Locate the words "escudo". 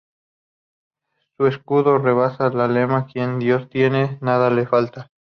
1.45-1.99